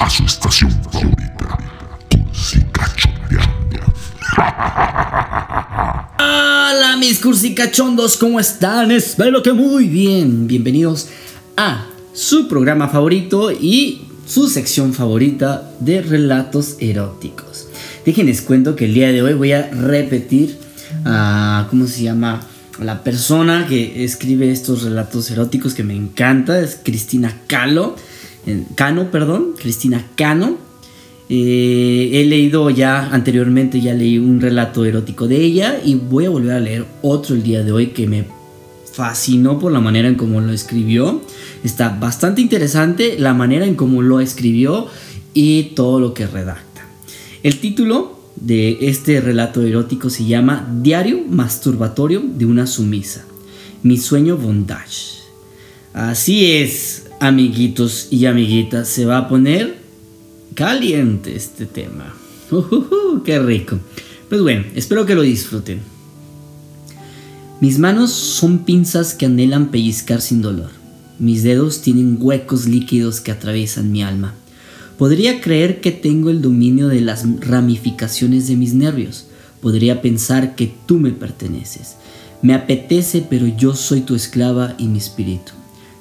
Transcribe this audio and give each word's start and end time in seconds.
A 0.00 0.10
su 0.10 0.24
estación 0.24 0.72
favorita, 0.90 1.56
Cursicachondeando. 2.10 3.94
Hola 6.18 6.96
mis 6.98 7.20
cursicachondos, 7.20 8.16
¿cómo 8.16 8.40
están? 8.40 8.90
Espero 8.90 9.44
que 9.44 9.52
muy 9.52 9.86
bien. 9.86 10.48
Bienvenidos 10.48 11.10
a 11.56 11.86
su 12.12 12.48
programa 12.48 12.88
favorito 12.88 13.52
y 13.52 14.02
su 14.26 14.48
sección 14.48 14.92
favorita 14.92 15.70
de 15.78 16.02
relatos 16.02 16.74
eróticos. 16.80 17.68
Déjenles 18.04 18.42
cuento 18.42 18.74
que 18.74 18.86
el 18.86 18.94
día 18.94 19.12
de 19.12 19.22
hoy 19.22 19.34
voy 19.34 19.52
a 19.52 19.70
repetir 19.70 20.58
a, 21.04 21.68
¿cómo 21.70 21.86
se 21.86 22.02
llama? 22.02 22.40
La 22.82 23.04
persona 23.04 23.68
que 23.68 24.02
escribe 24.02 24.50
estos 24.50 24.82
relatos 24.82 25.30
eróticos 25.30 25.74
que 25.74 25.84
me 25.84 25.94
encanta 25.94 26.58
es 26.58 26.80
Cristina 26.82 27.32
Calo. 27.46 27.94
Cano, 28.74 29.10
perdón, 29.10 29.54
Cristina 29.58 30.04
Cano. 30.14 30.58
Eh, 31.28 32.10
he 32.12 32.24
leído 32.24 32.70
ya 32.70 33.08
anteriormente, 33.12 33.80
ya 33.80 33.94
leí 33.94 34.18
un 34.18 34.40
relato 34.40 34.84
erótico 34.84 35.26
de 35.26 35.40
ella 35.40 35.80
y 35.84 35.96
voy 35.96 36.26
a 36.26 36.30
volver 36.30 36.52
a 36.52 36.60
leer 36.60 36.86
otro 37.02 37.34
el 37.34 37.42
día 37.42 37.64
de 37.64 37.72
hoy 37.72 37.88
que 37.88 38.06
me 38.06 38.24
fascinó 38.92 39.58
por 39.58 39.72
la 39.72 39.80
manera 39.80 40.08
en 40.08 40.14
cómo 40.14 40.40
lo 40.40 40.52
escribió. 40.52 41.20
Está 41.64 41.88
bastante 41.88 42.40
interesante 42.40 43.16
la 43.18 43.34
manera 43.34 43.66
en 43.66 43.74
cómo 43.74 44.02
lo 44.02 44.20
escribió 44.20 44.86
y 45.34 45.74
todo 45.74 45.98
lo 45.98 46.14
que 46.14 46.26
redacta. 46.26 46.86
El 47.42 47.58
título 47.58 48.16
de 48.36 48.78
este 48.82 49.20
relato 49.20 49.62
erótico 49.62 50.10
se 50.10 50.24
llama 50.24 50.68
Diario 50.82 51.22
Masturbatorio 51.28 52.22
de 52.24 52.46
una 52.46 52.66
sumisa. 52.66 53.24
Mi 53.82 53.98
sueño 53.98 54.36
bondage. 54.36 55.16
Así 55.92 56.52
es, 56.52 57.05
amiguitos 57.20 58.08
y 58.10 58.26
amiguitas, 58.26 58.88
se 58.88 59.06
va 59.06 59.18
a 59.18 59.28
poner 59.28 59.78
caliente 60.54 61.36
este 61.36 61.66
tema. 61.66 62.14
¡Qué 63.24 63.38
rico! 63.38 63.78
Pues 64.28 64.42
bueno, 64.42 64.64
espero 64.74 65.06
que 65.06 65.14
lo 65.14 65.22
disfruten. 65.22 65.80
Mis 67.60 67.78
manos 67.78 68.10
son 68.10 68.60
pinzas 68.60 69.14
que 69.14 69.26
anhelan 69.26 69.70
pellizcar 69.70 70.20
sin 70.20 70.42
dolor. 70.42 70.70
Mis 71.18 71.42
dedos 71.42 71.80
tienen 71.80 72.18
huecos 72.20 72.66
líquidos 72.66 73.20
que 73.20 73.32
atraviesan 73.32 73.90
mi 73.90 74.02
alma. 74.02 74.34
Podría 74.98 75.40
creer 75.40 75.80
que 75.80 75.92
tengo 75.92 76.30
el 76.30 76.42
dominio 76.42 76.88
de 76.88 77.00
las 77.00 77.24
ramificaciones 77.40 78.48
de 78.48 78.56
mis 78.56 78.74
nervios. 78.74 79.26
Podría 79.60 80.02
pensar 80.02 80.54
que 80.54 80.72
tú 80.86 80.98
me 80.98 81.12
perteneces. 81.12 81.96
Me 82.42 82.54
apetece, 82.54 83.24
pero 83.28 83.46
yo 83.46 83.74
soy 83.74 84.02
tu 84.02 84.14
esclava 84.14 84.74
y 84.78 84.88
mi 84.88 84.98
espíritu, 84.98 85.52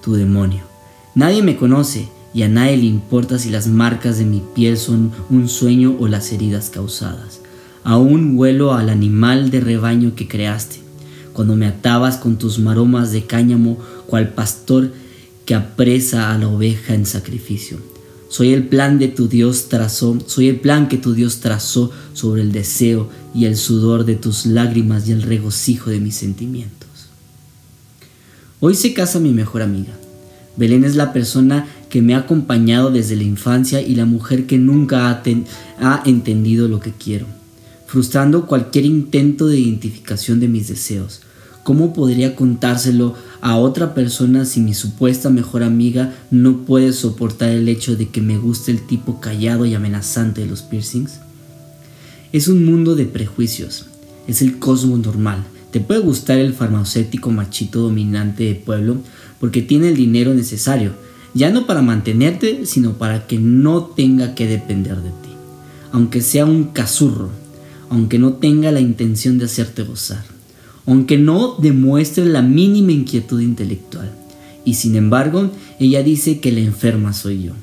tu 0.03 0.13
demonio. 0.13 0.74
Nadie 1.15 1.41
me 1.41 1.55
conoce 1.55 2.09
y 2.33 2.43
a 2.43 2.49
nadie 2.49 2.75
le 2.75 2.87
importa 2.87 3.39
si 3.39 3.49
las 3.49 3.67
marcas 3.67 4.17
de 4.17 4.25
mi 4.25 4.43
piel 4.53 4.77
son 4.77 5.13
un 5.29 5.47
sueño 5.47 5.95
o 5.97 6.09
las 6.09 6.33
heridas 6.33 6.69
causadas. 6.69 7.39
Aún 7.85 8.37
huelo 8.37 8.73
al 8.73 8.89
animal 8.89 9.49
de 9.49 9.61
rebaño 9.61 10.13
que 10.15 10.27
creaste, 10.27 10.81
cuando 11.31 11.55
me 11.55 11.67
atabas 11.67 12.17
con 12.17 12.37
tus 12.37 12.59
maromas 12.59 13.13
de 13.13 13.25
cáñamo, 13.25 13.77
cual 14.07 14.33
pastor 14.33 14.91
que 15.45 15.55
apresa 15.55 16.33
a 16.33 16.37
la 16.37 16.49
oveja 16.49 16.93
en 16.93 17.05
sacrificio. 17.05 17.77
Soy 18.27 18.51
el 18.51 18.67
plan 18.67 18.99
de 18.99 19.07
tu 19.07 19.29
Dios 19.29 19.69
trazó, 19.69 20.17
soy 20.25 20.49
el 20.49 20.59
plan 20.59 20.89
que 20.89 20.97
tu 20.97 21.13
Dios 21.13 21.39
trazó 21.39 21.91
sobre 22.11 22.41
el 22.41 22.51
deseo 22.51 23.09
y 23.33 23.45
el 23.45 23.55
sudor 23.55 24.03
de 24.03 24.15
tus 24.15 24.45
lágrimas 24.45 25.07
y 25.07 25.13
el 25.13 25.21
regocijo 25.21 25.91
de 25.91 26.01
mis 26.01 26.15
sentimientos. 26.15 26.89
Hoy 28.59 28.75
se 28.75 28.93
casa 28.93 29.19
mi 29.21 29.31
mejor 29.31 29.61
amiga. 29.61 29.93
Belén 30.57 30.83
es 30.83 30.95
la 30.95 31.11
persona 31.11 31.67
que 31.89 32.01
me 32.01 32.15
ha 32.15 32.19
acompañado 32.19 32.91
desde 32.91 33.15
la 33.15 33.23
infancia 33.23 33.81
y 33.81 33.95
la 33.95 34.05
mujer 34.05 34.45
que 34.45 34.57
nunca 34.57 35.09
ha, 35.09 36.03
entendido 36.05 36.67
lo 36.67 36.79
que 36.79 36.91
quiero, 36.91 37.25
frustrando 37.87 38.45
cualquier 38.45 38.85
intento 38.85 39.47
de 39.47 39.59
identificación 39.59 40.39
de 40.39 40.47
mis 40.47 40.67
deseos. 40.67 41.21
¿Cómo 41.63 41.93
podría 41.93 42.35
contárselo 42.35 43.15
a 43.41 43.57
otra 43.57 43.93
persona 43.95 44.45
si 44.45 44.61
mi 44.61 44.73
supuesta 44.73 45.29
mejor 45.29 45.63
amiga 45.63 46.13
no 46.29 46.65
puede 46.65 46.93
soportar 46.93 47.49
el 47.49 47.67
hecho 47.67 47.95
de 47.95 48.09
que 48.09 48.21
me 48.21 48.37
guste 48.37 48.71
el 48.71 48.85
tipo 48.85 49.19
callado 49.19 49.65
y 49.65 49.73
amenazante 49.73 50.41
de 50.41 50.47
los 50.47 50.61
piercings? 50.61 51.19
Es 52.31 52.47
un 52.47 52.65
mundo 52.65 52.95
de 52.95 53.05
prejuicios, 53.05 53.85
es 54.27 54.41
el 54.41 54.59
cosmos 54.59 54.99
normal. 54.99 55.43
Te 55.71 55.79
puede 55.79 56.01
gustar 56.01 56.37
el 56.37 56.53
farmacéutico 56.53 57.31
machito 57.31 57.79
dominante 57.81 58.43
de 58.43 58.55
pueblo 58.55 58.97
porque 59.39 59.61
tiene 59.61 59.89
el 59.89 59.95
dinero 59.95 60.33
necesario, 60.33 60.93
ya 61.33 61.49
no 61.49 61.67
para 61.67 61.81
mantenerte, 61.81 62.65
sino 62.65 62.93
para 62.93 63.27
que 63.27 63.37
no 63.37 63.83
tenga 63.83 64.35
que 64.35 64.47
depender 64.47 64.97
de 64.97 65.09
ti. 65.09 65.29
Aunque 65.91 66.21
sea 66.21 66.45
un 66.45 66.65
casurro, 66.65 67.29
aunque 67.89 68.19
no 68.19 68.33
tenga 68.33 68.71
la 68.71 68.79
intención 68.79 69.37
de 69.37 69.45
hacerte 69.45 69.83
gozar 69.83 70.35
aunque 70.87 71.17
no 71.17 71.55
demuestre 71.57 72.25
la 72.25 72.41
mínima 72.41 72.91
inquietud 72.91 73.41
intelectual. 73.41 74.11
Y 74.63 74.75
sin 74.75 74.95
embargo, 74.95 75.51
ella 75.79 76.03
dice 76.03 76.39
que 76.39 76.51
la 76.51 76.59
enferma 76.61 77.13
soy 77.13 77.43
yo. 77.43 77.53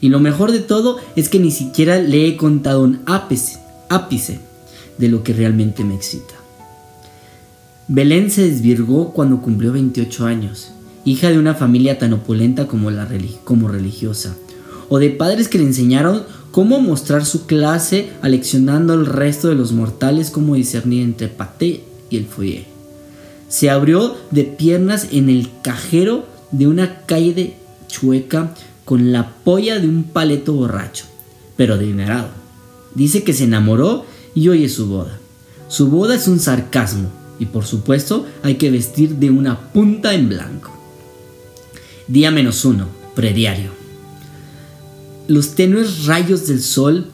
Y 0.00 0.08
lo 0.08 0.20
mejor 0.20 0.52
de 0.52 0.60
todo 0.60 0.98
es 1.16 1.28
que 1.28 1.38
ni 1.38 1.50
siquiera 1.50 1.98
le 1.98 2.28
he 2.28 2.36
contado 2.36 2.82
un 2.82 3.00
ápice, 3.06 3.58
ápice 3.88 4.40
de 4.98 5.08
lo 5.08 5.22
que 5.22 5.32
realmente 5.32 5.84
me 5.84 5.94
excita. 5.94 6.34
Belén 7.88 8.30
se 8.30 8.48
desvirgó 8.48 9.12
cuando 9.12 9.40
cumplió 9.40 9.72
28 9.72 10.26
años, 10.26 10.72
hija 11.04 11.30
de 11.30 11.38
una 11.38 11.54
familia 11.54 11.98
tan 11.98 12.12
opulenta 12.12 12.66
como, 12.66 12.90
religiosa, 13.68 14.36
o 14.88 14.98
de 14.98 15.10
padres 15.10 15.48
que 15.48 15.58
le 15.58 15.64
enseñaron 15.64 16.22
cómo 16.50 16.80
mostrar 16.80 17.24
su 17.26 17.46
clase 17.46 18.10
aleccionando 18.22 18.92
al 18.92 19.06
resto 19.06 19.48
de 19.48 19.54
los 19.54 19.72
mortales 19.72 20.30
cómo 20.30 20.54
discernir 20.54 21.02
entre 21.02 21.28
paté 21.28 21.84
el 22.10 22.26
foyer. 22.26 22.64
Se 23.48 23.70
abrió 23.70 24.16
de 24.30 24.44
piernas 24.44 25.08
en 25.12 25.28
el 25.28 25.48
cajero 25.62 26.26
de 26.50 26.66
una 26.66 27.00
calle 27.06 27.34
de 27.34 27.56
chueca 27.88 28.54
con 28.84 29.12
la 29.12 29.30
polla 29.44 29.78
de 29.78 29.88
un 29.88 30.04
paleto 30.04 30.52
borracho, 30.52 31.04
pero 31.56 31.74
adinerado. 31.74 32.28
Dice 32.94 33.24
que 33.24 33.32
se 33.32 33.44
enamoró 33.44 34.04
y 34.34 34.48
hoy 34.48 34.64
es 34.64 34.74
su 34.74 34.86
boda. 34.86 35.18
Su 35.68 35.88
boda 35.88 36.14
es 36.14 36.28
un 36.28 36.40
sarcasmo 36.40 37.10
y 37.38 37.46
por 37.46 37.64
supuesto 37.64 38.26
hay 38.42 38.56
que 38.56 38.70
vestir 38.70 39.16
de 39.16 39.30
una 39.30 39.72
punta 39.72 40.14
en 40.14 40.28
blanco. 40.28 40.73
Día 42.06 42.30
menos 42.30 42.66
uno, 42.66 42.88
prediario. 43.14 43.70
Los 45.26 45.54
tenues 45.54 46.04
rayos 46.04 46.46
del 46.46 46.60
sol 46.60 47.06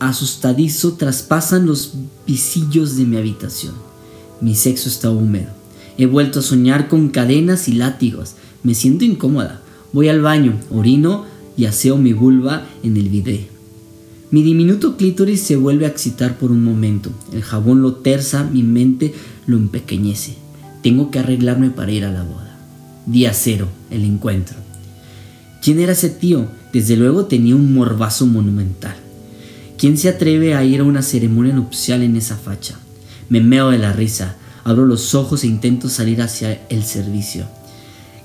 asustadizo 0.00 0.94
traspasan 0.94 1.64
los 1.64 1.94
visillos 2.26 2.96
de 2.96 3.04
mi 3.04 3.16
habitación. 3.16 3.74
Mi 4.42 4.54
sexo 4.54 4.90
está 4.90 5.10
húmedo. 5.10 5.48
He 5.96 6.04
vuelto 6.04 6.40
a 6.40 6.42
soñar 6.42 6.88
con 6.88 7.08
cadenas 7.08 7.68
y 7.68 7.72
látigos. 7.72 8.32
Me 8.62 8.74
siento 8.74 9.06
incómoda. 9.06 9.62
Voy 9.94 10.08
al 10.08 10.20
baño, 10.20 10.60
orino 10.70 11.24
y 11.56 11.64
aseo 11.64 11.96
mi 11.96 12.12
vulva 12.12 12.66
en 12.82 12.98
el 12.98 13.08
bidé. 13.08 13.48
Mi 14.30 14.42
diminuto 14.42 14.96
clítoris 14.98 15.40
se 15.40 15.56
vuelve 15.56 15.86
a 15.86 15.88
excitar 15.88 16.36
por 16.36 16.50
un 16.50 16.64
momento. 16.64 17.10
El 17.32 17.42
jabón 17.42 17.80
lo 17.80 17.94
terza, 17.94 18.44
mi 18.44 18.62
mente 18.62 19.14
lo 19.46 19.56
empequeñece. 19.56 20.34
Tengo 20.82 21.10
que 21.10 21.18
arreglarme 21.18 21.70
para 21.70 21.92
ir 21.92 22.04
a 22.04 22.12
la 22.12 22.24
boda. 22.24 22.51
Día 23.06 23.34
cero, 23.34 23.66
el 23.90 24.04
encuentro. 24.04 24.56
¿Quién 25.60 25.80
era 25.80 25.92
ese 25.92 26.08
tío? 26.08 26.46
Desde 26.72 26.96
luego 26.96 27.26
tenía 27.26 27.56
un 27.56 27.74
morbazo 27.74 28.26
monumental. 28.26 28.94
¿Quién 29.76 29.98
se 29.98 30.08
atreve 30.08 30.54
a 30.54 30.64
ir 30.64 30.80
a 30.80 30.84
una 30.84 31.02
ceremonia 31.02 31.52
nupcial 31.52 32.02
en 32.02 32.16
esa 32.16 32.36
facha? 32.36 32.78
Me 33.28 33.40
meo 33.40 33.70
de 33.70 33.78
la 33.78 33.92
risa, 33.92 34.36
abro 34.62 34.86
los 34.86 35.16
ojos 35.16 35.42
e 35.42 35.48
intento 35.48 35.88
salir 35.88 36.22
hacia 36.22 36.64
el 36.68 36.84
servicio. 36.84 37.46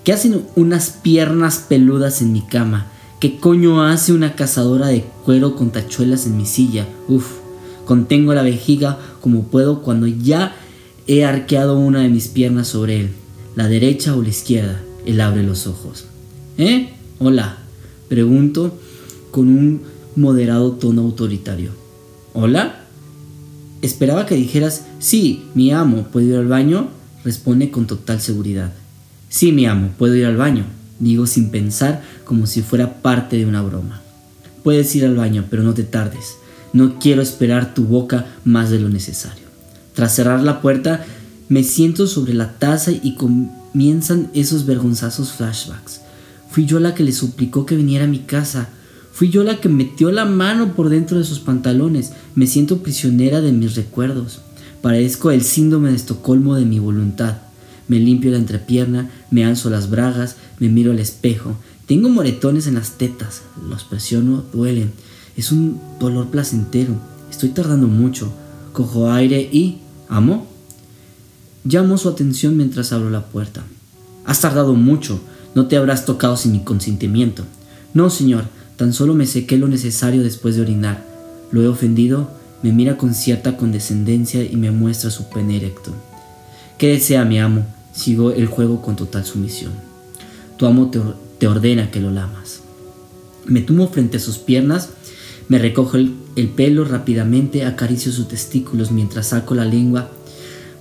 ¿Qué 0.03 0.13
hacen 0.13 0.43
unas 0.55 0.91
piernas 0.91 1.57
peludas 1.67 2.21
en 2.21 2.31
mi 2.31 2.41
cama? 2.41 2.85
¿Qué 3.19 3.39
coño 3.39 3.81
hace 3.83 4.13
una 4.13 4.35
cazadora 4.35 4.87
de 4.87 5.03
cuero 5.25 5.55
con 5.55 5.71
tachuelas 5.71 6.27
en 6.27 6.37
mi 6.37 6.45
silla? 6.45 6.85
Uf, 7.07 7.31
contengo 7.85 8.35
la 8.35 8.43
vejiga 8.43 8.99
como 9.21 9.45
puedo 9.45 9.81
cuando 9.81 10.05
ya 10.05 10.55
he 11.07 11.25
arqueado 11.25 11.79
una 11.79 12.01
de 12.01 12.09
mis 12.09 12.27
piernas 12.27 12.67
sobre 12.67 12.99
él, 12.99 13.15
la 13.57 13.67
derecha 13.67 14.15
o 14.15 14.21
la 14.21 14.29
izquierda. 14.29 14.79
Él 15.05 15.19
abre 15.19 15.41
los 15.41 15.65
ojos. 15.65 16.05
¿Eh? 16.59 16.93
Hola, 17.17 17.57
pregunto 18.07 18.79
con 19.31 19.49
un 19.49 19.81
moderado 20.15 20.73
tono 20.73 21.01
autoritario. 21.01 21.71
¿Hola? 22.33 22.83
Esperaba 23.81 24.27
que 24.27 24.35
dijeras, 24.35 24.85
sí, 24.99 25.45
mi 25.55 25.71
amo, 25.71 26.03
¿puedo 26.11 26.27
ir 26.27 26.35
al 26.35 26.47
baño? 26.47 26.89
Responde 27.25 27.71
con 27.71 27.87
total 27.87 28.21
seguridad. 28.21 28.73
Sí, 29.27 29.51
mi 29.51 29.65
amo, 29.65 29.89
puedo 29.97 30.15
ir 30.15 30.27
al 30.27 30.37
baño. 30.37 30.65
Digo 30.99 31.25
sin 31.25 31.49
pensar 31.49 32.03
como 32.25 32.45
si 32.45 32.61
fuera 32.61 33.01
parte 33.01 33.37
de 33.37 33.47
una 33.47 33.63
broma. 33.63 34.01
Puedes 34.63 34.95
ir 34.95 35.03
al 35.03 35.15
baño, 35.15 35.45
pero 35.49 35.63
no 35.63 35.73
te 35.73 35.83
tardes. 35.83 36.35
No 36.73 36.99
quiero 36.99 37.23
esperar 37.23 37.73
tu 37.73 37.85
boca 37.85 38.27
más 38.45 38.69
de 38.69 38.79
lo 38.79 38.89
necesario. 38.89 39.47
Tras 39.95 40.13
cerrar 40.13 40.43
la 40.43 40.61
puerta, 40.61 41.03
me 41.49 41.63
siento 41.63 42.07
sobre 42.07 42.33
la 42.33 42.59
taza 42.59 42.91
y 42.91 43.15
comienzan 43.15 44.29
esos 44.33 44.65
vergonzosos 44.65 45.31
flashbacks. 45.33 46.01
Fui 46.49 46.65
yo 46.65 46.79
la 46.79 46.93
que 46.93 47.03
le 47.03 47.11
suplicó 47.11 47.65
que 47.65 47.75
viniera 47.75 48.05
a 48.05 48.09
mi 48.09 48.19
casa. 48.19 48.69
Fui 49.11 49.29
yo 49.29 49.43
la 49.43 49.59
que 49.59 49.69
metió 49.69 50.11
la 50.11 50.25
mano 50.25 50.73
por 50.73 50.89
dentro 50.89 51.17
de 51.17 51.23
sus 51.23 51.39
pantalones. 51.39 52.13
Me 52.35 52.47
siento 52.47 52.79
prisionera 52.79 53.41
de 53.41 53.51
mis 53.51 53.75
recuerdos. 53.75 54.39
Parezco 54.81 55.31
el 55.31 55.41
síndrome 55.41 55.89
de 55.89 55.95
Estocolmo 55.95 56.55
de 56.55 56.65
mi 56.65 56.79
voluntad. 56.79 57.37
Me 57.87 57.99
limpio 57.99 58.31
la 58.31 58.37
entrepierna, 58.37 59.09
me 59.31 59.45
alzo 59.45 59.69
las 59.69 59.89
bragas, 59.89 60.35
me 60.59 60.69
miro 60.69 60.91
al 60.91 60.99
espejo. 60.99 61.55
Tengo 61.85 62.09
moretones 62.09 62.67
en 62.67 62.75
las 62.75 62.97
tetas, 62.97 63.43
los 63.67 63.85
presiono, 63.85 64.43
duelen. 64.53 64.91
Es 65.37 65.51
un 65.51 65.79
dolor 65.99 66.27
placentero. 66.27 66.95
Estoy 67.31 67.49
tardando 67.49 67.87
mucho. 67.87 68.31
Cojo 68.73 69.11
aire 69.11 69.41
y... 69.41 69.79
¿Amo? 70.09 70.46
Llamo 71.69 71.97
su 71.97 72.07
atención 72.07 72.55
mientras 72.55 72.93
abro 72.93 73.09
la 73.09 73.25
puerta. 73.25 73.61
Has 74.23 74.39
tardado 74.39 74.73
mucho. 74.73 75.19
No 75.53 75.67
te 75.67 75.75
habrás 75.75 76.05
tocado 76.05 76.37
sin 76.37 76.53
mi 76.53 76.63
consentimiento. 76.63 77.43
No, 77.93 78.09
señor, 78.09 78.45
tan 78.77 78.93
solo 78.93 79.13
me 79.13 79.25
sequé 79.25 79.57
lo 79.57 79.67
necesario 79.67 80.23
después 80.23 80.55
de 80.55 80.61
orinar. 80.61 81.03
Lo 81.51 81.61
he 81.61 81.67
ofendido, 81.67 82.31
me 82.63 82.71
mira 82.71 82.95
con 82.95 83.13
cierta 83.13 83.57
condescendencia 83.57 84.45
y 84.45 84.55
me 84.55 84.71
muestra 84.71 85.09
su 85.11 85.27
pene 85.27 85.57
erecto. 85.57 85.91
¿Qué 86.77 86.87
desea 86.87 87.25
mi 87.25 87.37
amo? 87.37 87.65
Sigo 87.91 88.31
el 88.31 88.45
juego 88.45 88.81
con 88.81 88.95
total 88.95 89.25
sumisión. 89.25 89.73
Tu 90.55 90.67
amo 90.67 90.89
te, 90.89 91.47
ordena 91.47 91.91
que 91.91 91.99
lo 91.99 92.11
lamas. 92.11 92.61
Me 93.45 93.59
tumo 93.59 93.89
frente 93.89 94.17
a 94.17 94.21
sus 94.21 94.37
piernas, 94.37 94.91
me 95.49 95.59
recojo 95.59 95.97
el 95.97 96.49
pelo 96.55 96.85
rápidamente, 96.85 97.65
acaricio 97.65 98.13
sus 98.13 98.29
testículos 98.29 98.91
mientras 98.91 99.27
saco 99.27 99.53
la 99.53 99.65
lengua 99.65 100.11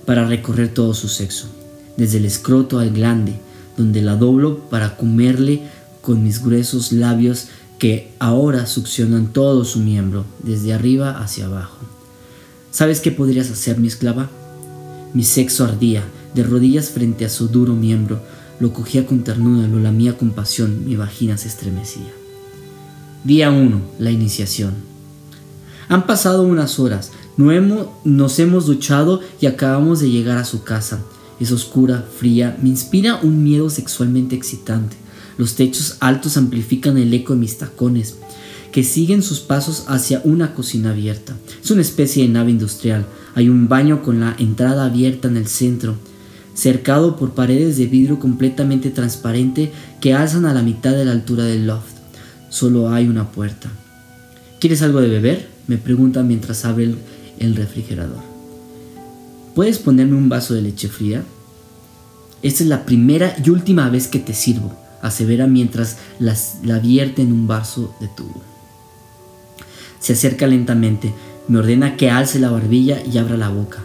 para 0.07 0.25
recorrer 0.25 0.73
todo 0.73 0.93
su 0.93 1.09
sexo, 1.09 1.47
desde 1.97 2.19
el 2.19 2.23
escroto 2.23 2.79
al 2.79 2.91
glande, 2.91 3.41
donde 3.75 4.01
la 4.01 4.15
doblo 4.15 4.59
para 4.69 4.95
comerle 4.95 5.63
con 6.01 6.23
mis 6.23 6.41
gruesos 6.41 6.93
labios 6.93 7.47
que 7.77 8.13
ahora 8.17 8.67
succionan 8.67 9.33
todo 9.33 9.65
su 9.65 9.79
miembro, 9.79 10.23
desde 10.41 10.73
arriba 10.73 11.19
hacia 11.19 11.47
abajo. 11.47 11.79
¿Sabes 12.71 13.01
qué 13.01 13.11
podrías 13.11 13.51
hacer, 13.51 13.79
mi 13.79 13.89
esclava? 13.89 14.29
Mi 15.13 15.25
sexo 15.25 15.65
ardía, 15.65 16.05
de 16.33 16.43
rodillas 16.43 16.87
frente 16.87 17.25
a 17.25 17.29
su 17.29 17.49
duro 17.49 17.73
miembro, 17.73 18.21
lo 18.61 18.71
cogía 18.71 19.05
con 19.05 19.25
ternura, 19.25 19.67
lo 19.67 19.77
lamía 19.77 20.17
con 20.17 20.29
pasión, 20.31 20.85
mi 20.85 20.95
vagina 20.95 21.37
se 21.37 21.49
estremecía. 21.49 22.13
Día 23.25 23.51
1. 23.51 23.81
La 23.99 24.11
iniciación. 24.11 24.73
Han 25.89 26.07
pasado 26.07 26.43
unas 26.43 26.79
horas, 26.79 27.11
nos 27.37 28.39
hemos 28.39 28.65
duchado 28.65 29.21
y 29.39 29.45
acabamos 29.45 29.99
de 29.99 30.09
llegar 30.09 30.37
a 30.37 30.45
su 30.45 30.63
casa. 30.63 31.03
Es 31.39 31.51
oscura, 31.51 32.03
fría, 32.17 32.57
me 32.61 32.69
inspira 32.69 33.19
un 33.21 33.43
miedo 33.43 33.69
sexualmente 33.69 34.35
excitante. 34.35 34.95
Los 35.37 35.53
techos 35.55 35.97
altos 35.99 36.35
amplifican 36.35 36.97
el 36.97 37.13
eco 37.13 37.33
de 37.33 37.39
mis 37.39 37.59
tacones, 37.59 38.15
que 38.71 38.83
siguen 38.83 39.21
sus 39.21 39.39
pasos 39.39 39.85
hacia 39.87 40.21
una 40.23 40.55
cocina 40.55 40.91
abierta. 40.91 41.35
Es 41.63 41.69
una 41.69 41.81
especie 41.81 42.23
de 42.23 42.29
nave 42.29 42.49
industrial. 42.49 43.05
Hay 43.35 43.49
un 43.49 43.69
baño 43.69 44.01
con 44.01 44.19
la 44.19 44.35
entrada 44.39 44.85
abierta 44.85 45.27
en 45.27 45.37
el 45.37 45.47
centro, 45.47 45.95
cercado 46.55 47.17
por 47.17 47.35
paredes 47.35 47.77
de 47.77 47.85
vidrio 47.85 48.17
completamente 48.17 48.89
transparente 48.89 49.71
que 50.01 50.15
alzan 50.15 50.45
a 50.45 50.55
la 50.55 50.63
mitad 50.63 50.93
de 50.93 51.05
la 51.05 51.11
altura 51.11 51.43
del 51.43 51.67
loft. 51.67 51.97
Solo 52.49 52.89
hay 52.89 53.07
una 53.07 53.31
puerta. 53.31 53.69
¿Quieres 54.59 54.81
algo 54.81 55.01
de 55.01 55.09
beber? 55.09 55.57
me 55.67 55.77
pregunta 55.77 56.23
mientras 56.23 56.65
abre 56.65 56.85
el, 56.85 56.97
el 57.39 57.55
refrigerador. 57.55 58.21
¿Puedes 59.55 59.79
ponerme 59.79 60.15
un 60.15 60.29
vaso 60.29 60.53
de 60.53 60.61
leche 60.61 60.87
fría? 60.87 61.23
Esta 62.43 62.63
es 62.63 62.69
la 62.69 62.85
primera 62.85 63.35
y 63.43 63.49
última 63.49 63.89
vez 63.89 64.07
que 64.07 64.19
te 64.19 64.33
sirvo, 64.33 64.71
asevera 65.01 65.47
mientras 65.47 65.97
la 66.19 66.79
vierte 66.79 67.23
en 67.23 67.31
un 67.31 67.47
vaso 67.47 67.95
de 67.99 68.07
tubo. 68.07 68.41
Se 69.99 70.13
acerca 70.13 70.45
lentamente, 70.47 71.13
me 71.47 71.59
ordena 71.59 71.97
que 71.97 72.09
alce 72.09 72.39
la 72.39 72.51
barbilla 72.51 73.01
y 73.03 73.17
abra 73.17 73.37
la 73.37 73.49
boca. 73.49 73.83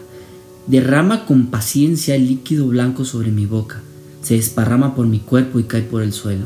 Derrama 0.67 1.25
con 1.25 1.47
paciencia 1.47 2.15
el 2.15 2.29
líquido 2.29 2.67
blanco 2.69 3.05
sobre 3.05 3.31
mi 3.31 3.47
boca. 3.47 3.81
Se 4.23 4.35
desparrama 4.35 4.95
por 4.95 5.07
mi 5.07 5.21
cuerpo 5.21 5.59
y 5.59 5.65
cae 5.65 5.83
por 5.83 6.03
el 6.03 6.13
suelo. 6.13 6.45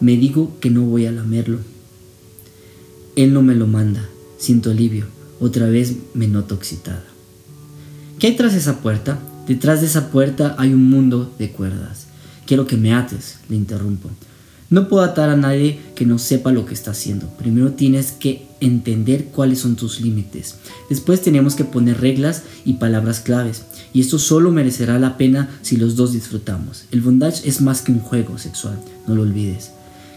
Me 0.00 0.16
digo 0.16 0.52
que 0.60 0.68
no 0.68 0.82
voy 0.82 1.06
a 1.06 1.12
lamerlo. 1.12 1.58
Él 3.14 3.32
no 3.32 3.42
me 3.42 3.54
lo 3.54 3.66
manda. 3.66 4.08
Siento 4.36 4.70
alivio. 4.70 5.06
Otra 5.42 5.66
vez 5.68 5.96
me 6.14 6.28
noto 6.28 6.54
excitada. 6.54 7.02
¿Qué 8.20 8.28
hay 8.28 8.36
tras 8.36 8.54
esa 8.54 8.78
puerta? 8.78 9.18
Detrás 9.48 9.80
de 9.80 9.88
esa 9.88 10.12
puerta 10.12 10.54
hay 10.56 10.72
un 10.72 10.88
mundo 10.88 11.34
de 11.36 11.50
cuerdas. 11.50 12.06
Quiero 12.46 12.68
que 12.68 12.76
me 12.76 12.94
ates, 12.94 13.38
le 13.48 13.56
interrumpo. 13.56 14.08
No 14.70 14.88
puedo 14.88 15.02
atar 15.02 15.30
a 15.30 15.36
nadie 15.36 15.80
que 15.96 16.06
no 16.06 16.20
sepa 16.20 16.52
lo 16.52 16.64
que 16.64 16.74
está 16.74 16.92
haciendo. 16.92 17.26
Primero 17.38 17.72
tienes 17.72 18.12
que 18.12 18.46
entender 18.60 19.30
cuáles 19.32 19.58
son 19.58 19.74
tus 19.74 20.00
límites. 20.00 20.54
Después 20.88 21.22
tenemos 21.22 21.56
que 21.56 21.64
poner 21.64 22.00
reglas 22.00 22.44
y 22.64 22.74
palabras 22.74 23.18
claves. 23.18 23.64
Y 23.92 24.00
esto 24.00 24.20
solo 24.20 24.52
merecerá 24.52 25.00
la 25.00 25.16
pena 25.16 25.50
si 25.62 25.76
los 25.76 25.96
dos 25.96 26.12
disfrutamos. 26.12 26.84
El 26.92 27.00
bondage 27.00 27.48
es 27.48 27.60
más 27.60 27.82
que 27.82 27.90
un 27.90 27.98
juego 27.98 28.38
sexual, 28.38 28.78
no 29.08 29.16
lo 29.16 29.22
olvides. 29.22 29.72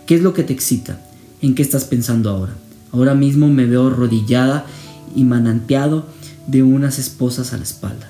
¿Qué 0.06 0.13
es 0.13 0.21
lo 0.21 0.36
que 0.36 0.44
te 0.44 0.54
excita? 0.54 1.01
¿En 1.42 1.56
qué 1.56 1.63
estás 1.63 1.86
pensando 1.86 2.30
ahora? 2.30 2.54
Ahora 2.92 3.16
mismo 3.16 3.50
me 3.50 3.66
veo 3.66 3.88
arrodillada 3.88 4.68
y 5.15 5.23
mananteado 5.23 6.06
de 6.47 6.63
unas 6.63 7.00
esposas 7.00 7.53
a 7.53 7.57
la 7.57 7.63
espalda. 7.63 8.09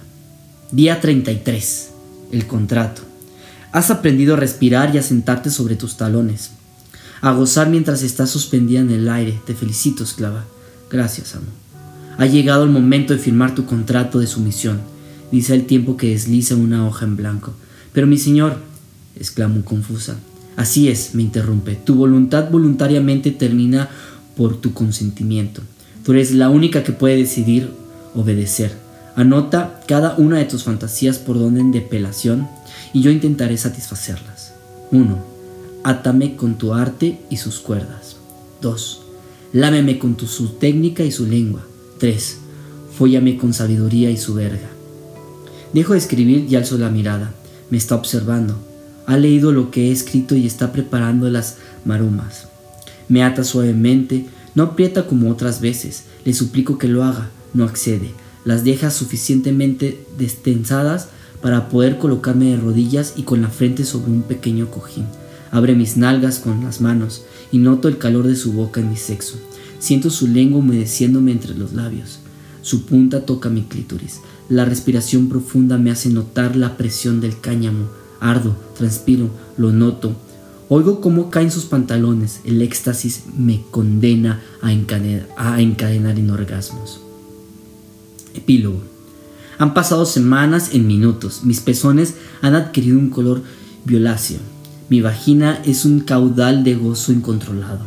Día 0.72 1.00
33. 1.00 1.90
El 2.31 2.48
contrato. 2.48 3.02
Has 3.72 3.92
aprendido 3.92 4.34
a 4.34 4.38
respirar 4.38 4.94
y 4.94 4.98
a 4.98 5.04
sentarte 5.04 5.50
sobre 5.50 5.75
tus 5.75 5.98
talones. 5.98 6.52
A 7.22 7.31
gozar 7.34 7.69
mientras 7.69 8.04
estás 8.04 8.30
suspendida 8.30 8.80
en 8.80 8.92
el 8.92 9.10
aire. 9.10 9.40
Te 9.46 9.54
felicito, 9.54 10.04
esclava. 10.04 10.46
Gracias, 10.90 11.36
amo. 11.36 11.48
Ha 12.18 12.25
llegado 12.25 12.63
el 12.63 12.69
momento 12.69 13.13
de 13.13 13.19
firmar 13.19 13.54
tu 13.56 13.66
contrato 13.66 14.19
de 14.19 14.28
sumisión, 14.28 14.80
dice 15.31 15.54
el 15.54 15.66
tiempo 15.66 15.98
que 15.98 16.12
desliza 16.12 16.56
una 16.56 16.88
hoja 16.88 17.06
en 17.06 17.18
blanco. 17.18 17.54
Pero 17.92 18.08
mi 18.08 18.18
señor, 18.18 18.58
exclamó 19.19 19.63
confusa. 19.66 20.16
Así 20.56 20.88
es, 20.88 21.13
me 21.13 21.24
interrumpe. 21.24 21.75
Tu 21.75 21.96
voluntad 21.96 22.50
voluntariamente 22.50 23.31
termina 23.31 23.90
por 24.38 24.56
tu 24.58 24.74
consentimiento. 24.74 25.62
Tú 26.06 26.12
eres 26.12 26.31
la 26.31 26.50
única 26.50 26.84
que 26.84 26.92
puede 26.92 27.18
decidir 27.18 27.72
obedecer. 28.13 28.72
Anota 29.16 29.81
cada 29.88 30.16
una 30.18 30.38
de 30.38 30.46
tus 30.46 30.63
fantasías 30.63 31.18
por 31.18 31.36
orden 31.36 31.72
de 31.72 31.81
pelación 31.81 32.48
y 32.94 33.01
yo 33.01 33.10
intentaré 33.10 33.58
satisfacerlas. 33.58 34.53
1. 34.91 35.18
Átame 35.84 36.36
con 36.36 36.60
tu 36.60 36.75
arte 36.75 37.20
y 37.32 37.38
sus 37.38 37.60
cuerdas. 37.60 38.18
2. 38.62 39.01
Lámeme 39.53 39.98
con 39.98 40.15
tu, 40.15 40.27
su 40.27 40.50
técnica 40.50 41.03
y 41.03 41.12
su 41.12 41.25
lengua. 41.25 41.65
3. 41.98 42.38
Fóllame 42.96 43.38
con 43.38 43.53
sabiduría 43.53 44.12
y 44.12 44.18
su 44.18 44.36
verga. 44.36 44.70
Dejo 45.74 45.94
de 45.94 46.00
escribir 46.00 46.46
y 46.48 46.56
alzo 46.56 46.77
la 46.77 46.91
mirada. 46.91 47.34
Me 47.72 47.77
está 47.80 47.96
observando. 47.96 48.56
Ha 49.08 49.18
leído 49.18 49.51
lo 49.51 49.72
que 49.72 49.88
he 49.88 49.91
escrito 49.91 50.36
y 50.36 50.46
está 50.46 50.72
preparando 50.72 51.30
las 51.32 51.58
marumas. 51.84 52.48
Me 53.10 53.24
ata 53.24 53.44
suavemente, 53.44 54.27
no 54.56 54.64
aprieta 54.64 55.06
como 55.06 55.30
otras 55.30 55.62
veces. 55.62 56.06
Le 56.24 56.34
suplico 56.34 56.78
que 56.78 56.88
lo 56.88 57.04
haga 57.04 57.30
no 57.56 57.64
accede. 57.64 58.12
Las 58.44 58.64
deja 58.64 58.92
suficientemente 58.92 60.06
destensadas 60.18 61.08
para 61.42 61.70
poder 61.70 61.98
colocarme 61.98 62.52
de 62.52 62.58
rodillas 62.58 63.14
y 63.16 63.24
con 63.24 63.42
la 63.42 63.50
frente 63.50 63.86
sobre 63.86 64.12
un 64.12 64.24
pequeño 64.24 64.70
cojín. 64.70 65.06
Abre 65.52 65.74
mis 65.74 65.98
nalgas 65.98 66.40
con 66.40 66.64
las 66.64 66.82
manos 66.82 67.24
y 67.52 67.58
noto 67.58 67.88
el 67.88 67.98
calor 67.98 68.28
de 68.28 68.36
su 68.36 68.54
boca 68.54 68.82
en 68.82 68.90
mi 68.90 68.98
sexo. 68.98 69.40
Siento 69.80 70.10
su 70.10 70.28
lengua 70.28 70.60
humedeciéndome 70.60 71.32
entre 71.32 71.56
los 71.56 71.74
labios. 71.74 72.20
Su 72.62 72.86
punta 72.86 73.26
toca 73.26 73.50
mi 73.50 73.64
clítoris. 73.64 74.22
La 74.50 74.66
respiración 74.66 75.30
profunda 75.30 75.78
me 75.78 75.92
hace 75.92 76.10
notar 76.10 76.56
la 76.56 76.78
presión 76.78 77.22
del 77.22 77.40
cáñamo. 77.40 77.88
Ardo, 78.20 78.56
transpiro, 78.78 79.30
lo 79.58 79.72
noto. 79.72 80.16
Oigo 80.67 81.00
cómo 81.00 81.29
caen 81.29 81.51
sus 81.51 81.65
pantalones. 81.65 82.41
El 82.43 82.62
éxtasis 82.62 83.24
me 83.38 83.62
condena 83.69 84.41
a 84.62 84.72
encadenar, 84.72 85.27
a 85.38 85.62
encadenar 85.62 86.17
en 86.17 86.31
orgasmos. 86.31 87.00
Epílogo. 88.34 88.81
Han 89.57 89.74
pasado 89.74 90.05
semanas 90.05 90.74
en 90.74 90.88
minutos. 90.88 91.41
Mis 91.43 91.60
pezones 91.60 92.15
han 92.41 92.55
adquirido 92.55 92.98
un 92.98 93.10
color 93.10 93.43
violáceo. 93.86 94.39
Mi 94.89 95.01
vagina 95.01 95.62
es 95.65 95.86
un 95.86 96.00
caudal 96.00 96.63
de 96.63 96.75
gozo 96.75 97.12
incontrolado. 97.12 97.86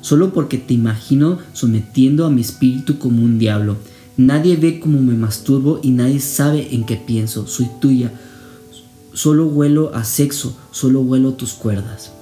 Solo 0.00 0.32
porque 0.32 0.58
te 0.58 0.74
imagino 0.74 1.38
sometiendo 1.52 2.24
a 2.24 2.30
mi 2.30 2.40
espíritu 2.40 2.98
como 2.98 3.22
un 3.22 3.38
diablo. 3.38 3.76
Nadie 4.16 4.56
ve 4.56 4.78
cómo 4.78 5.00
me 5.00 5.14
masturbo 5.14 5.80
y 5.82 5.90
nadie 5.90 6.20
sabe 6.20 6.74
en 6.74 6.84
qué 6.84 6.96
pienso. 6.96 7.46
Soy 7.46 7.68
tuya. 7.80 8.12
Solo 9.14 9.46
huelo 9.46 9.94
a 9.94 10.04
sexo, 10.04 10.56
solo 10.70 11.00
huelo 11.00 11.34
tus 11.34 11.52
cuerdas. 11.52 12.12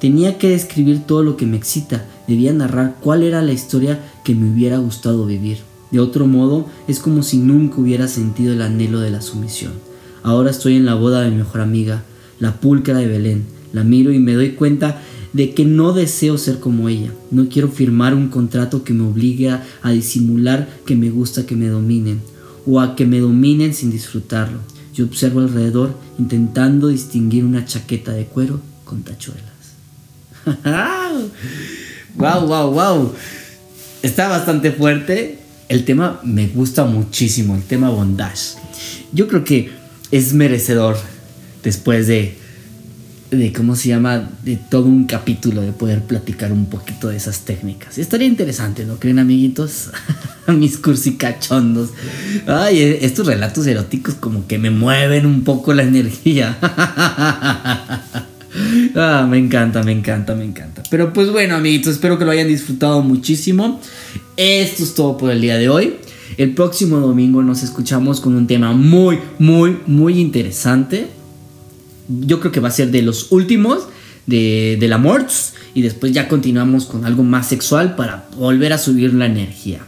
Tenía 0.00 0.36
que 0.38 0.50
describir 0.50 1.00
todo 1.06 1.22
lo 1.22 1.36
que 1.36 1.46
me 1.46 1.56
excita. 1.56 2.04
Debía 2.28 2.52
narrar 2.52 2.96
cuál 3.00 3.22
era 3.22 3.42
la 3.42 3.52
historia 3.52 4.00
que 4.24 4.34
me 4.34 4.50
hubiera 4.50 4.78
gustado 4.78 5.24
vivir. 5.24 5.58
De 5.90 6.00
otro 6.00 6.26
modo, 6.26 6.66
es 6.88 6.98
como 6.98 7.22
si 7.22 7.38
nunca 7.38 7.80
hubiera 7.80 8.08
sentido 8.08 8.52
el 8.52 8.62
anhelo 8.62 9.00
de 9.00 9.10
la 9.10 9.22
sumisión. 9.22 9.72
Ahora 10.22 10.50
estoy 10.50 10.76
en 10.76 10.84
la 10.84 10.94
boda 10.94 11.22
de 11.22 11.30
mi 11.30 11.36
mejor 11.36 11.60
amiga, 11.60 12.02
la 12.40 12.60
pulcra 12.60 12.98
de 12.98 13.06
Belén, 13.06 13.46
La 13.72 13.84
miro 13.84 14.12
y 14.12 14.18
me 14.18 14.34
doy 14.34 14.52
cuenta 14.52 15.00
de 15.32 15.52
que 15.52 15.64
no 15.64 15.92
deseo 15.92 16.38
ser 16.38 16.60
como 16.60 16.88
ella. 16.88 17.12
No 17.30 17.48
quiero 17.48 17.68
firmar 17.68 18.14
un 18.14 18.28
contrato 18.28 18.84
que 18.84 18.94
me 18.94 19.04
obligue 19.04 19.50
a, 19.50 19.90
disimular 19.90 20.68
que 20.86 20.96
me 20.96 21.10
gusta 21.10 21.46
que 21.46 21.56
me 21.56 21.68
dominen 21.68 22.20
o 22.66 22.80
a 22.80 22.96
que 22.96 23.06
me 23.06 23.20
dominen 23.20 23.74
sin 23.74 23.90
disfrutarlo. 23.90 24.58
Yo 24.96 25.04
observo 25.04 25.40
alrededor 25.40 25.94
intentando 26.18 26.88
distinguir 26.88 27.44
una 27.44 27.66
chaqueta 27.66 28.12
de 28.12 28.24
cuero 28.24 28.62
con 28.86 29.02
tachuelas. 29.02 29.44
¡Wow, 32.14 32.46
wow, 32.46 32.70
wow! 32.70 33.12
Está 34.02 34.28
bastante 34.28 34.72
fuerte. 34.72 35.40
El 35.68 35.84
tema 35.84 36.20
me 36.24 36.46
gusta 36.46 36.86
muchísimo, 36.86 37.54
el 37.56 37.62
tema 37.62 37.90
bondage. 37.90 38.56
Yo 39.12 39.28
creo 39.28 39.44
que 39.44 39.70
es 40.10 40.32
merecedor 40.32 40.96
después 41.62 42.06
de 42.06 42.38
de 43.30 43.52
cómo 43.52 43.74
se 43.74 43.88
llama, 43.88 44.28
de 44.44 44.56
todo 44.56 44.86
un 44.86 45.04
capítulo 45.04 45.62
de 45.62 45.72
poder 45.72 46.02
platicar 46.02 46.52
un 46.52 46.66
poquito 46.66 47.08
de 47.08 47.16
esas 47.16 47.40
técnicas. 47.40 47.98
estaría 47.98 48.28
interesante, 48.28 48.84
¿no 48.84 48.96
creen, 48.96 49.18
amiguitos? 49.18 49.90
Mis 50.46 50.78
cursicachondos. 50.78 51.90
Ay, 52.46 52.78
e, 52.80 53.04
estos 53.04 53.26
relatos 53.26 53.66
eróticos 53.66 54.14
como 54.14 54.46
que 54.46 54.58
me 54.58 54.70
mueven 54.70 55.26
un 55.26 55.42
poco 55.42 55.74
la 55.74 55.82
energía. 55.82 56.56
ah, 58.94 59.26
me 59.28 59.38
encanta, 59.38 59.82
me 59.82 59.92
encanta, 59.92 60.36
me 60.36 60.44
encanta. 60.44 60.84
Pero 60.88 61.12
pues 61.12 61.30
bueno, 61.30 61.56
amiguitos, 61.56 61.94
espero 61.94 62.18
que 62.18 62.24
lo 62.24 62.30
hayan 62.30 62.46
disfrutado 62.48 63.02
muchísimo. 63.02 63.80
Esto 64.36 64.84
es 64.84 64.94
todo 64.94 65.16
por 65.16 65.32
el 65.32 65.40
día 65.40 65.56
de 65.56 65.68
hoy. 65.68 65.96
El 66.36 66.54
próximo 66.54 66.98
domingo 67.00 67.42
nos 67.42 67.62
escuchamos 67.64 68.20
con 68.20 68.36
un 68.36 68.46
tema 68.46 68.72
muy, 68.72 69.18
muy, 69.38 69.78
muy 69.86 70.20
interesante 70.20 71.08
yo 72.08 72.40
creo 72.40 72.52
que 72.52 72.60
va 72.60 72.68
a 72.68 72.72
ser 72.72 72.90
de 72.90 73.02
los 73.02 73.32
últimos 73.32 73.88
de, 74.26 74.78
la 74.88 74.98
Morts 74.98 75.54
y 75.74 75.82
después 75.82 76.12
ya 76.12 76.28
continuamos 76.28 76.86
con 76.86 77.04
algo 77.04 77.22
más 77.22 77.48
sexual 77.48 77.96
para 77.96 78.26
volver 78.36 78.72
a 78.72 78.78
subir 78.78 79.14
la 79.14 79.26
energía. 79.26 79.80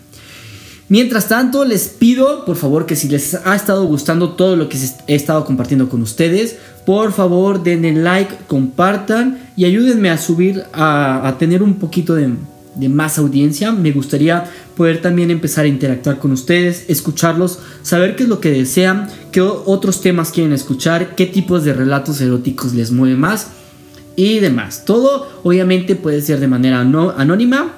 Mientras 0.91 1.29
tanto, 1.29 1.65
les 1.65 1.89
pido 1.89 2.47
por 2.47 2.57
favor 2.57 2.87
que 2.87 2.97
si 2.97 3.09
les 3.09 3.35
ha 3.35 3.55
estado 3.55 3.85
gustando 3.85 4.31
todo 4.31 4.57
lo 4.57 4.71
que 4.71 4.79
he 5.07 5.15
estado 5.15 5.45
compartiendo 5.45 5.91
con 5.91 6.01
ustedes, 6.01 6.57
por 6.87 7.13
favor 7.13 7.63
denle 7.63 7.93
like, 7.93 8.35
compartan 8.47 9.39
y 9.55 9.67
ayúdenme 9.67 10.09
a 10.09 10.17
subir, 10.17 10.65
a, 10.73 11.29
a 11.29 11.37
tener 11.37 11.63
un 11.63 11.75
poquito 11.75 12.15
de, 12.15 12.31
de 12.79 12.89
más 12.89 13.19
audiencia. 13.19 13.73
Me 13.73 13.93
gustaría 13.93 14.45
poder 14.77 15.03
también 15.03 15.31
empezar 15.31 15.65
a 15.65 15.69
interactuar 15.69 16.19
con 16.19 16.33
ustedes, 16.33 16.85
escucharlos, 16.89 17.59
saber 17.83 18.17
qué 18.17 18.23
es 18.23 18.29
lo 18.29 18.41
que 18.41 18.51
desean, 18.51 19.09
qué 19.33 19.43
otros 19.43 20.01
temas 20.01 20.31
quieren 20.31 20.53
escuchar, 20.53 21.15
qué 21.15 21.27
tipos 21.27 21.65
de 21.65 21.75
relatos 21.75 22.21
eróticos 22.21 22.75
les 22.75 22.91
mueve 22.91 23.17
más 23.17 23.49
y 24.17 24.39
demás. 24.41 24.85
Todo 24.85 25.29
obviamente 25.45 25.95
puede 25.95 26.23
ser 26.23 26.41
de 26.41 26.49
manera 26.49 26.85
no 26.85 27.11
anónima. 27.17 27.75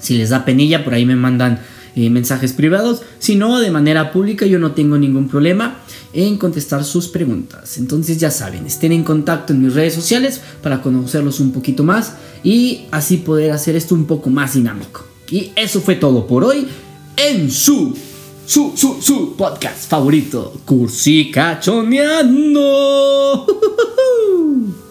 Si 0.00 0.18
les 0.18 0.30
da 0.30 0.44
penilla, 0.44 0.84
por 0.84 0.94
ahí 0.94 1.06
me 1.06 1.16
mandan 1.16 1.60
eh, 1.96 2.10
mensajes 2.10 2.52
privados. 2.52 3.02
Si 3.18 3.36
no, 3.36 3.60
de 3.60 3.70
manera 3.70 4.12
pública, 4.12 4.44
yo 4.46 4.58
no 4.58 4.72
tengo 4.72 4.98
ningún 4.98 5.28
problema 5.28 5.78
en 6.12 6.36
contestar 6.36 6.84
sus 6.84 7.08
preguntas. 7.08 7.78
Entonces 7.78 8.18
ya 8.18 8.30
saben, 8.30 8.66
estén 8.66 8.92
en 8.92 9.04
contacto 9.04 9.52
en 9.52 9.62
mis 9.62 9.74
redes 9.74 9.94
sociales 9.94 10.40
para 10.62 10.82
conocerlos 10.82 11.40
un 11.40 11.52
poquito 11.52 11.84
más 11.84 12.14
y 12.42 12.86
así 12.90 13.18
poder 13.18 13.52
hacer 13.52 13.76
esto 13.76 13.94
un 13.94 14.06
poco 14.06 14.30
más 14.30 14.54
dinámico. 14.54 15.04
Y 15.30 15.52
eso 15.56 15.80
fue 15.80 15.94
todo 15.96 16.26
por 16.26 16.44
hoy 16.44 16.68
en 17.16 17.50
su, 17.50 17.96
su, 18.46 18.72
su, 18.76 19.00
su 19.00 19.34
podcast 19.36 19.88
favorito, 19.88 20.52
Cursicachoneando. 20.64 23.46